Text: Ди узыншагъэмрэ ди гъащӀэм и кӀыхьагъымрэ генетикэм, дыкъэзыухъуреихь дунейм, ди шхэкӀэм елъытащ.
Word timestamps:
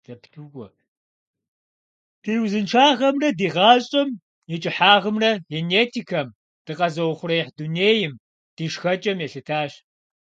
Ди 2.23 2.33
узыншагъэмрэ 2.43 3.29
ди 3.39 3.47
гъащӀэм 3.53 4.09
и 4.53 4.55
кӀыхьагъымрэ 4.61 5.31
генетикэм, 5.49 6.27
дыкъэзыухъуреихь 6.65 7.51
дунейм, 7.57 8.13
ди 8.55 8.65
шхэкӀэм 8.73 9.17
елъытащ. 9.25 9.71